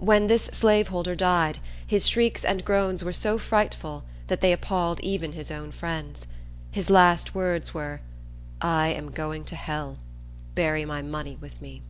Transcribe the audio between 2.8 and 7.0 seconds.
were so frightful that they appalled his own friends. His